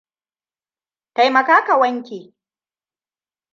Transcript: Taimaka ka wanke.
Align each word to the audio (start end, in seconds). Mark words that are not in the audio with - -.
Taimaka 1.15 1.65
ka 1.65 1.75
wanke. 1.81 2.19